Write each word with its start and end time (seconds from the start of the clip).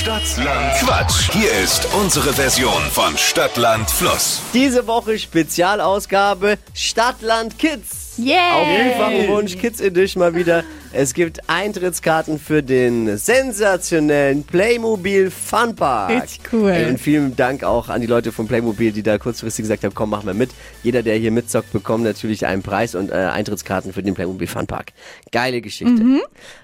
Stadtland 0.00 0.78
Quatsch. 0.78 1.30
Hier 1.30 1.50
ist 1.62 1.86
unsere 1.92 2.32
Version 2.32 2.82
von 2.90 3.18
Stadtland 3.18 3.90
Fluss. 3.90 4.40
Diese 4.54 4.86
Woche 4.86 5.18
Spezialausgabe 5.18 6.56
Stadtland 6.72 7.58
Kids. 7.58 8.14
Yeah. 8.18 8.54
Auf 8.54 8.66
vielfachen 8.66 9.28
Wunsch 9.28 9.58
Kids 9.58 9.78
Edition 9.78 10.20
mal 10.22 10.34
wieder. 10.34 10.64
Es 10.92 11.14
gibt 11.14 11.48
Eintrittskarten 11.48 12.40
für 12.40 12.64
den 12.64 13.16
sensationellen 13.16 14.42
Playmobil 14.42 15.30
Funpark. 15.30 16.22
Richtig 16.22 16.40
cool. 16.52 16.68
Ey, 16.70 16.90
und 16.90 16.98
vielen 16.98 17.36
Dank 17.36 17.62
auch 17.62 17.88
an 17.88 18.00
die 18.00 18.08
Leute 18.08 18.32
von 18.32 18.48
Playmobil, 18.48 18.90
die 18.90 19.04
da 19.04 19.16
kurzfristig 19.16 19.62
gesagt 19.62 19.84
haben, 19.84 19.94
komm, 19.94 20.10
mach 20.10 20.24
mal 20.24 20.34
mit. 20.34 20.50
Jeder, 20.82 21.04
der 21.04 21.14
hier 21.14 21.30
mitzockt, 21.30 21.72
bekommt 21.72 22.02
natürlich 22.02 22.44
einen 22.44 22.62
Preis 22.62 22.96
und 22.96 23.10
äh, 23.10 23.14
Eintrittskarten 23.14 23.92
für 23.92 24.02
den 24.02 24.14
Playmobil 24.14 24.48
Funpark. 24.48 24.92
Geile 25.30 25.60
Geschichte. 25.60 26.02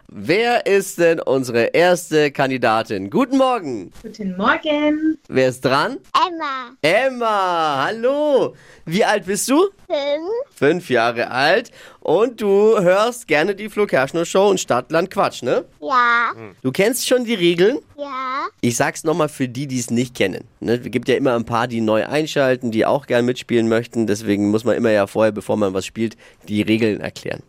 Wer 0.09 0.67
ist 0.67 0.99
denn 0.99 1.21
unsere 1.21 1.67
erste 1.67 2.31
Kandidatin? 2.31 3.11
Guten 3.11 3.39
Morgen. 3.39 3.93
Guten 4.03 4.37
Morgen. 4.37 5.19
Wer 5.29 5.49
ist 5.49 5.65
dran? 5.65 5.99
Emma, 6.15 6.77
Emma, 6.83 7.85
hallo. 7.87 8.55
Wie 8.85 9.05
alt 9.05 9.27
bist 9.27 9.49
du? 9.49 9.69
fünf, 9.87 10.31
Fünf 10.55 10.91
Jahre 10.91 11.31
alt. 11.31 11.71
Und 12.01 12.41
du 12.41 12.81
hörst 12.81 13.27
gerne 13.27 13.55
die 13.57 13.69
Flo 13.69 13.87
Show 14.25 14.49
und 14.49 14.59
Stadtland 14.61 15.11
Quatsch, 15.11 15.43
ne? 15.43 15.65
ja, 15.81 16.33
Du 16.63 16.73
kennst 16.73 17.07
schon 17.07 17.25
die 17.25 17.35
Regeln? 17.35 17.79
ja, 17.99 18.47
Ich 18.61 18.77
sag's 18.77 19.05
nochmal 19.05 19.29
für 19.29 19.49
die, 19.49 19.67
die 19.67 19.79
es 19.79 19.91
nicht 19.91 20.15
kennen. 20.15 20.45
Ne? 20.61 20.75
Es 20.83 20.91
gibt 20.91 21.09
ja 21.09 21.17
immer 21.17 21.35
ein 21.35 21.45
paar, 21.45 21.67
die 21.69 21.81
neu 21.81 22.07
einschalten, 22.07 22.71
die 22.71 22.87
auch 22.87 23.07
gern 23.07 23.25
mitspielen 23.25 23.69
möchten. 23.69 24.07
Deswegen 24.07 24.51
muss 24.51 24.65
man 24.65 24.77
immer 24.77 24.91
ja 24.91 25.07
vorher, 25.07 25.33
bevor 25.33 25.57
man 25.57 25.75
was 25.75 25.85
spielt, 25.87 26.17
die 26.49 26.63
Regeln 26.63 27.01
erklären. 27.01 27.43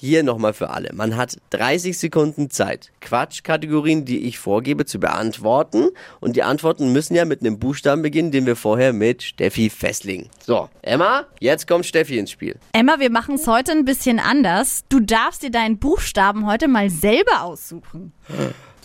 Hier 0.00 0.22
nochmal 0.22 0.52
für 0.52 0.70
alle. 0.70 0.90
Man 0.94 1.16
hat 1.16 1.38
30 1.50 1.98
Sekunden 1.98 2.50
Zeit, 2.50 2.92
Quatschkategorien, 3.00 4.04
die 4.04 4.26
ich 4.28 4.38
vorgebe, 4.38 4.86
zu 4.86 5.00
beantworten. 5.00 5.88
Und 6.20 6.36
die 6.36 6.44
Antworten 6.44 6.92
müssen 6.92 7.16
ja 7.16 7.24
mit 7.24 7.40
einem 7.40 7.58
Buchstaben 7.58 8.02
beginnen, 8.02 8.30
den 8.30 8.46
wir 8.46 8.54
vorher 8.54 8.92
mit 8.92 9.24
Steffi 9.24 9.70
festlegen. 9.70 10.28
So, 10.46 10.68
Emma, 10.82 11.24
jetzt 11.40 11.66
kommt 11.66 11.84
Steffi 11.84 12.16
ins 12.16 12.30
Spiel. 12.30 12.56
Emma, 12.72 13.00
wir 13.00 13.10
machen 13.10 13.34
es 13.34 13.48
heute 13.48 13.72
ein 13.72 13.84
bisschen 13.84 14.20
anders. 14.20 14.84
Du 14.88 15.00
darfst 15.00 15.42
dir 15.42 15.50
deinen 15.50 15.78
Buchstaben 15.78 16.46
heute 16.46 16.68
mal 16.68 16.90
selber 16.90 17.42
aussuchen. 17.42 18.12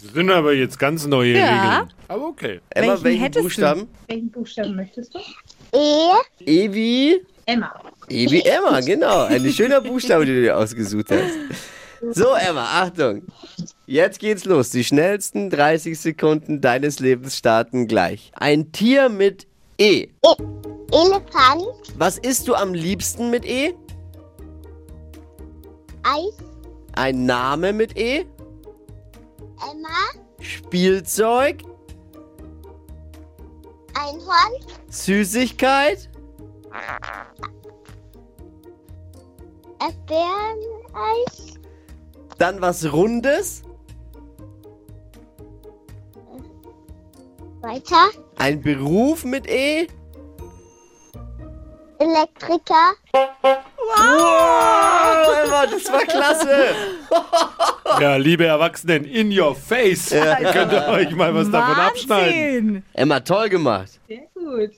Das 0.02 0.14
sind 0.14 0.31
aber 0.31 0.53
jetzt 0.53 0.80
ganz 0.80 1.06
neue 1.06 1.38
Ja. 1.38 1.73
Regeln. 1.75 1.94
Aber 2.08 2.28
okay. 2.28 2.59
Emma, 2.72 2.88
Welchen 2.88 3.03
welchen, 3.03 3.19
hättest 3.22 3.38
du? 3.39 3.44
Buchstaben? 3.44 3.88
Welchen 4.08 4.31
Buchstaben 4.31 4.75
möchtest 4.75 5.14
du? 5.14 5.19
E, 5.78 6.09
Evi. 6.66 7.22
Emma. 7.45 7.73
Evi 8.09 8.41
Emma, 8.41 8.80
genau. 8.80 9.23
Ein 9.23 9.47
schöner 9.52 9.81
Buchstabe, 9.81 10.25
den 10.25 10.36
du 10.36 10.41
dir 10.44 10.58
ausgesucht 10.58 11.08
hast. 11.11 11.33
So, 12.11 12.33
Emma, 12.33 12.63
Achtung. 12.83 13.23
Jetzt 13.85 14.19
geht's 14.19 14.45
los. 14.45 14.69
Die 14.72 14.83
schnellsten 14.83 15.50
30 15.50 16.00
Sekunden 16.00 16.61
deines 16.61 17.00
Lebens 17.00 17.38
starten 17.38 17.88
gleich. 17.88 18.31
Ein 18.35 18.72
Tier 18.72 19.09
mit 19.09 19.47
E. 19.77 20.08
Elefant, 20.91 21.66
Was 21.97 22.17
isst 22.17 22.47
du 22.47 22.55
am 22.55 22.73
liebsten 22.73 23.30
mit 23.30 23.45
E? 23.45 23.73
Eis, 26.03 26.33
Ein 26.94 27.25
Name 27.25 27.73
mit 27.73 27.97
E? 27.97 28.25
Emma, 29.72 29.88
Spielzeug? 30.41 31.63
Einhorn, 33.95 34.53
Süßigkeit? 34.89 36.09
Erdbeereneis, 40.23 41.59
Dann 42.38 42.61
was 42.61 42.91
Rundes? 42.91 43.63
weiter, 47.61 48.09
Ein 48.38 48.61
Beruf 48.61 49.23
mit 49.23 49.47
E? 49.47 49.88
Elektriker, 51.99 52.94
Wow, 53.95 55.44
Emma, 55.45 55.66
das 55.67 55.91
war 55.91 56.01
klasse. 56.06 56.50
Ja, 58.00 58.16
liebe 58.16 58.45
Erwachsenen, 58.45 59.06
in 59.06 59.31
your 59.38 59.53
face. 59.56 60.09
Könnt 60.09 60.72
ihr 60.73 60.88
euch 60.88 61.12
mal 61.16 61.33
was 61.35 61.51
davon 61.51 61.75
abschneiden. 61.75 62.83
Emma, 62.94 63.19
toll 63.19 63.50
gemacht. 63.50 64.00
Sehr 64.07 64.25
gut. 64.33 64.72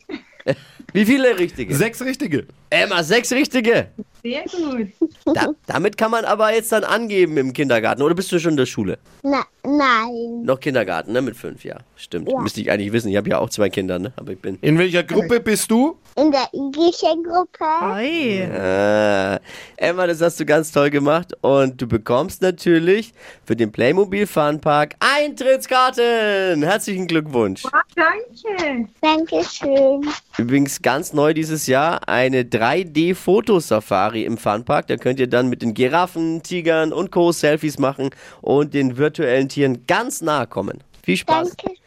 Wie 0.93 1.05
viele 1.05 1.37
richtige? 1.37 1.75
Sechs 1.75 2.01
richtige. 2.01 2.45
Emma, 2.69 3.03
sechs 3.03 3.31
richtige. 3.31 3.87
Sehr 4.23 4.43
gut. 4.43 4.87
Da, 5.33 5.49
damit 5.65 5.97
kann 5.97 6.11
man 6.11 6.25
aber 6.25 6.53
jetzt 6.53 6.71
dann 6.71 6.83
angeben 6.83 7.37
im 7.37 7.53
Kindergarten. 7.53 8.01
Oder 8.01 8.15
bist 8.15 8.31
du 8.31 8.39
schon 8.39 8.51
in 8.51 8.57
der 8.57 8.65
Schule? 8.65 8.97
na, 9.23 9.43
nein, 9.63 10.43
Noch 10.43 10.59
Kindergarten, 10.59 11.11
ne? 11.13 11.21
Mit 11.21 11.35
fünf, 11.35 11.63
ja. 11.63 11.77
Stimmt. 11.95 12.31
Ja. 12.31 12.39
Müsste 12.39 12.61
ich 12.61 12.71
eigentlich 12.71 12.91
wissen. 12.91 13.09
Ich 13.09 13.17
habe 13.17 13.29
ja 13.29 13.39
auch 13.39 13.49
zwei 13.49 13.69
Kinder, 13.69 13.99
ne? 13.99 14.13
Aber 14.15 14.31
ich 14.31 14.39
bin. 14.39 14.57
In 14.61 14.77
welcher 14.77 15.03
Gruppe 15.03 15.39
bist 15.39 15.69
du? 15.71 15.97
in 16.17 16.31
der 16.31 16.47
igischen 16.53 17.23
Gruppe, 17.23 17.65
Oi. 17.93 18.39
Äh, 18.39 19.39
Emma, 19.77 20.07
das 20.07 20.21
hast 20.21 20.39
du 20.39 20.45
ganz 20.45 20.71
toll 20.71 20.89
gemacht. 20.89 21.33
Und 21.41 21.81
du 21.81 21.87
bekommst 21.87 22.41
natürlich 22.41 23.13
für 23.45 23.55
den 23.55 23.71
Playmobil 23.71 24.25
Funpark 24.25 24.95
Eintrittskarten. 24.99 26.63
Herzlichen 26.63 27.07
Glückwunsch. 27.07 27.63
Ah, 27.71 27.81
danke. 27.95 28.87
Dankeschön, 29.01 30.07
Übrigens 30.37 30.81
ganz 30.81 31.13
neu 31.13 31.33
dieses 31.33 31.67
Jahr 31.67 32.07
eine 32.07 32.43
3D-Fotosafari 32.43 34.23
im 34.23 34.37
Funpark. 34.37 34.87
Da 34.87 34.97
könnt 34.97 35.19
ihr 35.19 35.27
dann 35.27 35.49
mit 35.49 35.61
den 35.61 35.73
Giraffen, 35.73 36.41
Tigern 36.41 36.93
und 36.93 37.11
Co. 37.11 37.31
Selfies 37.31 37.77
machen 37.77 38.09
und 38.41 38.73
den 38.73 38.97
virtuellen 38.97 39.49
Tieren 39.49 39.85
ganz 39.87 40.21
nahe 40.21 40.47
kommen. 40.47 40.83
Viel 41.03 41.17
Spaß. 41.17 41.49
Dankeschön, 41.49 41.77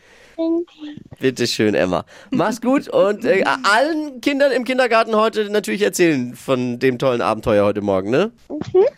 Bitte 1.21 1.47
schön, 1.47 1.75
Emma. 1.75 2.05
Mach's 2.31 2.61
gut 2.61 2.89
und 2.89 3.25
äh, 3.25 3.43
allen 3.45 4.21
Kindern 4.21 4.53
im 4.53 4.65
Kindergarten 4.65 5.17
heute 5.17 5.51
natürlich 5.51 5.83
erzählen 5.83 6.35
von 6.37 6.79
dem 6.79 6.99
tollen 6.99 7.21
Abenteuer 7.21 7.65
heute 7.65 7.81
Morgen, 7.81 8.11
ne? 8.11 8.31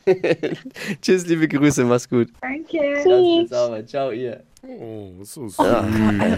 Tschüss, 1.03 1.27
liebe 1.27 1.49
Grüße, 1.49 1.85
mach's 1.85 2.09
gut. 2.09 2.29
Danke. 2.43 3.47
Sauber. 3.49 3.87
Ciao, 3.87 4.11
ihr. 4.11 4.43
Oh, 4.63 5.13
so 5.23 5.49
süß. 5.49 5.57
Ja, 5.59 5.81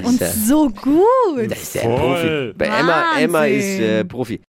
Und 0.04 0.20
so 0.20 0.68
gut. 0.68 1.50
das 1.50 1.62
ist 1.62 1.74
der 1.74 1.82
Voll. 1.82 1.96
Profi. 1.98 2.52
Bei 2.56 2.66
Emma, 2.66 3.18
Emma 3.18 3.44
ist 3.46 3.80
äh, 3.80 4.04
Profi. 4.04 4.40